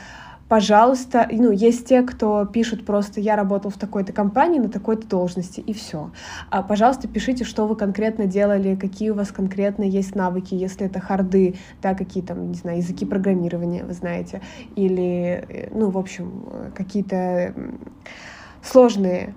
[0.53, 5.61] пожалуйста, ну, есть те, кто пишут просто «я работал в такой-то компании на такой-то должности»,
[5.61, 6.11] и все.
[6.51, 10.99] А, пожалуйста, пишите, что вы конкретно делали, какие у вас конкретно есть навыки, если это
[10.99, 14.43] харды, да, какие там, не знаю, языки программирования, вы знаете,
[14.75, 17.55] или, э, ну, в общем, какие-то
[18.61, 19.33] сложные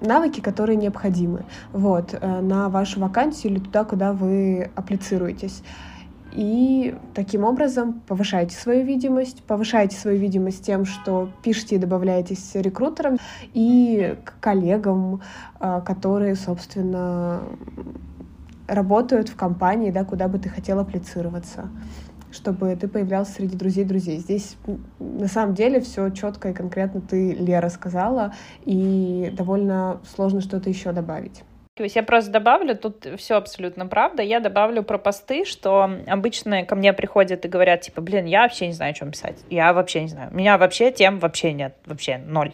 [0.00, 5.64] навыки, которые необходимы вот, э, на вашу вакансию или туда, куда вы аплицируетесь.
[6.32, 13.16] И таким образом повышаете свою видимость, повышаете свою видимость тем, что пишете и добавляетесь рекрутерам
[13.54, 15.22] и к коллегам,
[15.58, 17.40] э, которые, собственно,
[18.66, 21.68] работают в компании, да, куда бы ты хотел аплицироваться
[22.30, 24.18] чтобы ты появлялся среди друзей друзей.
[24.18, 24.56] Здесь
[24.98, 30.92] на самом деле все четко и конкретно ты, Лера, сказала, и довольно сложно что-то еще
[30.92, 31.42] добавить.
[31.84, 36.92] Я просто добавлю, тут все абсолютно правда, я добавлю про посты, что обычно ко мне
[36.92, 40.08] приходят и говорят, типа, блин, я вообще не знаю, о чем писать, я вообще не
[40.08, 42.52] знаю, у меня вообще тем вообще нет, вообще ноль.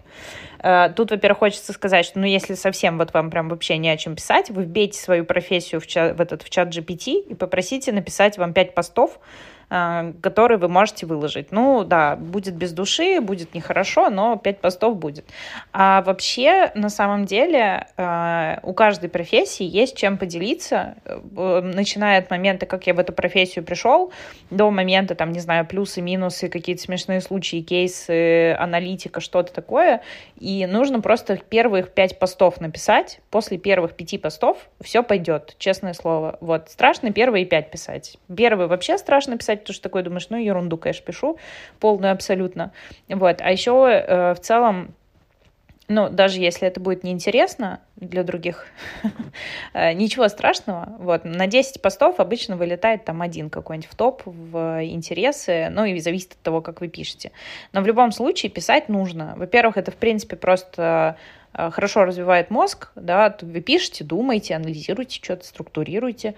[0.63, 3.97] Э, тут, во-первых, хочется сказать, что, ну, если совсем вот вам прям вообще не о
[3.97, 7.93] чем писать, вы вбейте свою профессию в, чат, в этот в чат GPT и попросите
[7.93, 9.21] написать вам пять постов,
[9.69, 11.51] который вы можете выложить.
[11.53, 15.25] Ну, да, будет без души, будет нехорошо, но 5 постов будет.
[15.73, 22.31] А вообще, на самом деле, э, у каждой профессии есть чем поделиться, э, начиная от
[22.31, 24.13] момента, как я в эту профессию пришел,
[24.51, 30.03] до момента, там, не знаю, плюсы, минусы, какие-то смешные случаи, кейсы, аналитика, что-то такое.
[30.39, 33.21] И нужно просто первых 5 постов написать.
[33.31, 36.39] После первых 5 постов все пойдет, честное слово.
[36.41, 38.19] Вот, страшно первые 5 писать.
[38.35, 41.39] Первый вообще страшно писать, потому что такой думаешь, ну, ерунду, конечно, пишу,
[41.81, 42.73] полную абсолютно.
[43.09, 44.95] Вот, а еще э, в целом
[45.89, 48.67] ну, даже если это будет неинтересно для других,
[49.75, 50.97] э, ничего страшного.
[50.99, 55.99] Вот, на 10 постов обычно вылетает там один какой-нибудь в топ, в интересы, ну, и
[56.01, 57.33] зависит от того, как вы пишете.
[57.73, 59.35] Но в любом случае писать нужно.
[59.37, 61.17] Во-первых, это, в принципе, просто
[61.53, 66.35] э, хорошо развивает мозг, да, вы пишете, думаете, анализируете что-то, структурируете.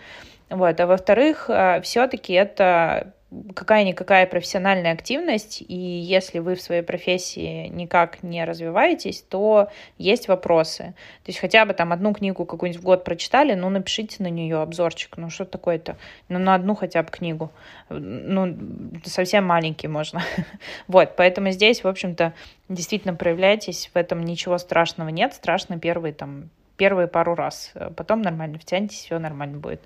[0.51, 0.80] Вот.
[0.80, 3.12] А во-вторых, э, все-таки это
[3.55, 9.68] какая-никакая профессиональная активность, и если вы в своей профессии никак не развиваетесь, то
[9.99, 10.95] есть вопросы.
[11.24, 14.59] То есть хотя бы там одну книгу какую-нибудь в год прочитали, ну напишите на нее
[14.59, 15.97] обзорчик, ну что такое-то,
[16.28, 17.51] ну на одну хотя бы книгу,
[17.89, 18.57] ну
[19.05, 20.22] совсем маленький можно.
[20.89, 22.32] вот, поэтому здесь, в общем-то,
[22.68, 28.59] действительно проявляйтесь, в этом ничего страшного нет, страшно первые там, первые пару раз, потом нормально
[28.59, 29.80] втянетесь, все нормально будет.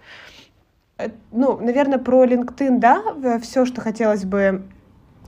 [1.01, 3.03] Э, ну, наверное, про LinkedIn, да,
[3.41, 4.63] все, что хотелось бы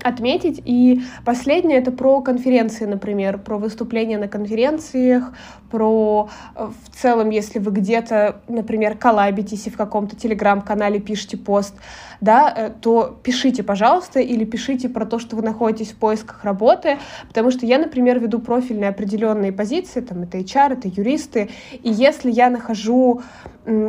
[0.03, 0.61] отметить.
[0.65, 5.33] И последнее это про конференции, например, про выступления на конференциях,
[5.71, 11.75] про э, в целом, если вы где-то, например, коллабитесь и в каком-то телеграм-канале пишете пост,
[12.21, 16.99] да, э, то пишите, пожалуйста, или пишите про то, что вы находитесь в поисках работы,
[17.27, 21.51] потому что я, например, веду профильные определенные позиции, там это HR, это юристы,
[21.83, 23.23] и если я нахожу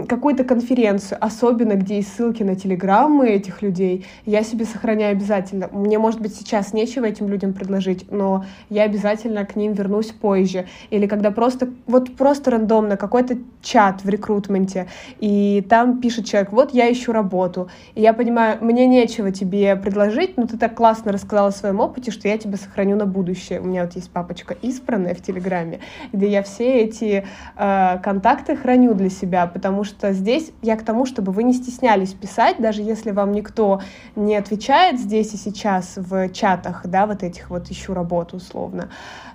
[0.08, 5.68] какую-то конференцию, особенно где есть ссылки на телеграммы этих людей, я себе сохраняю обязательно.
[5.72, 10.66] Мне, может быть, сейчас нечего этим людям предложить, но я обязательно к ним вернусь позже.
[10.90, 14.88] Или когда просто, вот просто рандомно какой-то чат в рекрутменте,
[15.22, 20.36] и там пишет человек, вот я ищу работу, и я понимаю, мне нечего тебе предложить,
[20.36, 23.62] но ты так классно рассказала о своем опыте, что я тебя сохраню на будущее.
[23.62, 25.80] У меня вот есть папочка избранная в Телеграме,
[26.12, 27.26] где я все эти
[27.56, 32.12] э, контакты храню для себя, потому что здесь я к тому, чтобы вы не стеснялись
[32.12, 33.82] писать, даже если вам никто
[34.18, 38.90] не отвечает здесь и сейчас в чатах, да, вот этих вот ищу работу условно,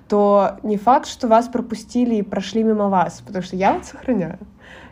[0.09, 4.39] то не факт, что вас пропустили и прошли мимо вас, потому что я вот сохраняю.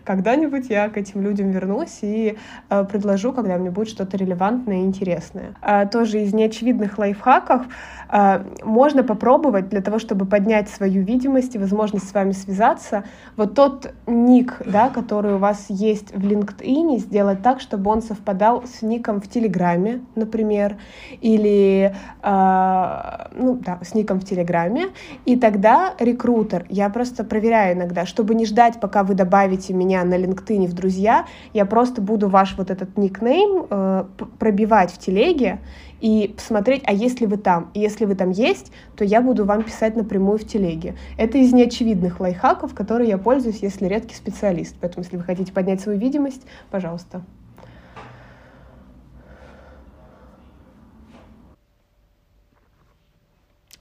[0.07, 2.39] Когда-нибудь я к этим людям вернусь и
[2.71, 5.55] э, предложу, когда мне будет что-то релевантное и интересное.
[5.61, 7.67] А, тоже из неочевидных лайфхаков
[8.09, 13.03] э, можно попробовать для того, чтобы поднять свою видимость и возможность с вами связаться.
[13.37, 18.65] Вот тот ник, да, который у вас есть в LinkedIn, сделать так, чтобы он совпадал
[18.65, 20.77] с ником в Телеграме, например,
[21.21, 21.93] или
[22.23, 24.91] э, ну, да, с ником в Телеграме.
[25.25, 30.05] И тогда рекрутер, я просто проверяю иногда, чтобы не ждать, пока вы добавите меня меня
[30.05, 34.05] на LinkedIn в друзья, я просто буду ваш вот этот никнейм э,
[34.39, 35.59] пробивать в телеге
[36.01, 37.71] и посмотреть, а если вы там.
[37.75, 40.95] И если вы там есть, то я буду вам писать напрямую в телеге.
[41.17, 44.77] Это из неочевидных лайфхаков, которые я пользуюсь, если редкий специалист.
[44.81, 47.23] Поэтому, если вы хотите поднять свою видимость, пожалуйста.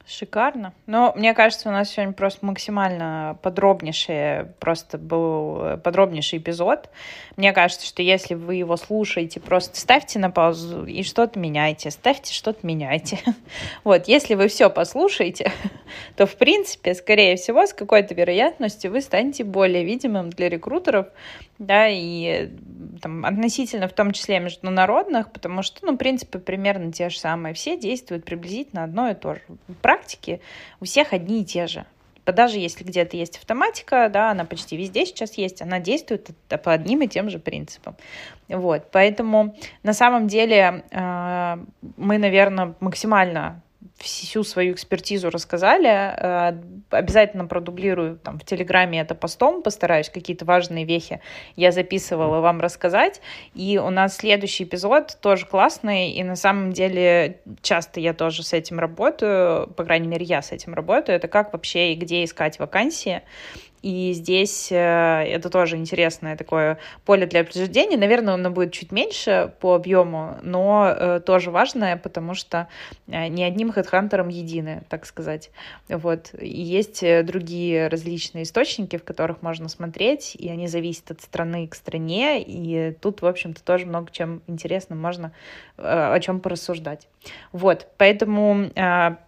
[0.08, 0.74] Шикарно.
[0.86, 6.90] Но мне кажется, у нас сегодня просто максимально подробнейший, просто был подробнейший эпизод.
[7.38, 12.34] Мне кажется, что если вы его слушаете, просто ставьте на паузу и что-то меняйте, ставьте
[12.34, 13.20] что-то меняйте.
[13.84, 15.52] Вот, если вы все послушаете,
[16.16, 21.08] то, в принципе, скорее всего, с какой-то вероятностью вы станете более видимым для рекрутеров,
[21.58, 22.50] да, и
[23.02, 27.54] там, относительно в том числе международных, потому что, ну, в принципе, примерно те же самые.
[27.54, 29.42] Все действуют приблизительно одно и то же.
[29.96, 30.42] Практики
[30.82, 31.86] у всех одни и те же.
[32.26, 36.32] Даже если где-то есть автоматика, да, она почти везде сейчас есть, она действует
[36.64, 37.96] по одним и тем же принципам.
[38.50, 41.58] Вот, поэтому на самом деле э,
[41.98, 43.62] мы, наверное, максимально
[43.98, 45.88] всю свою экспертизу рассказали.
[45.88, 51.22] Э, обязательно продублирую там в Телеграме это постом, постараюсь какие-то важные вехи
[51.56, 53.22] я записывала вам рассказать.
[53.54, 58.54] И у нас следующий эпизод тоже классный, и на самом деле часто я тоже с
[58.54, 61.18] этим работаю, по крайней мере, я с этим работаю.
[61.18, 63.22] Это как вообще и где искать вакансии.
[63.86, 67.98] И здесь э, это тоже интересное такое поле для обсуждения.
[67.98, 72.68] Наверное, оно будет чуть меньше по объему, но э, тоже важное, потому что
[73.06, 75.52] э, не одним хедхантером едины, так сказать.
[75.88, 76.32] Вот.
[76.34, 81.76] И есть другие различные источники, в которых можно смотреть, и они зависят от страны к
[81.76, 85.32] стране, и тут, в общем-то, тоже много чем интересно можно
[85.78, 87.08] о чем порассуждать.
[87.52, 88.72] Вот, поэтому,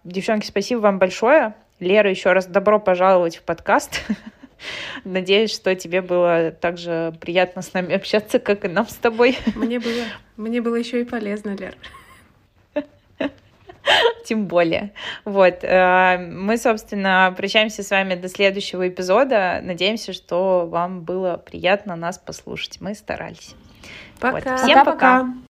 [0.02, 1.54] девчонки, спасибо вам большое.
[1.78, 4.02] Лера, еще раз добро пожаловать в подкаст.
[5.04, 9.38] Надеюсь, что тебе было так же приятно с нами общаться, как и нам с тобой.
[9.54, 10.04] Мне было,
[10.36, 11.74] мне было еще и полезно, Лер.
[14.24, 14.92] Тем более.
[15.24, 15.60] Вот.
[15.62, 19.60] Э, мы, собственно, прощаемся с вами до следующего эпизода.
[19.62, 22.80] Надеемся, что вам было приятно нас послушать.
[22.80, 23.54] Мы старались.
[24.20, 24.50] Пока.
[24.50, 24.60] Вот.
[24.60, 24.92] Всем пока.
[24.92, 25.47] пока.